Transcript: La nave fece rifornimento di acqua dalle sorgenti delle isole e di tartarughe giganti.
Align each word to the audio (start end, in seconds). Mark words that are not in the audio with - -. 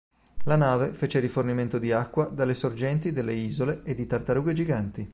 La 0.45 0.55
nave 0.55 0.93
fece 0.93 1.19
rifornimento 1.19 1.77
di 1.77 1.91
acqua 1.91 2.25
dalle 2.25 2.55
sorgenti 2.55 3.11
delle 3.11 3.33
isole 3.33 3.81
e 3.83 3.93
di 3.93 4.07
tartarughe 4.07 4.53
giganti. 4.53 5.07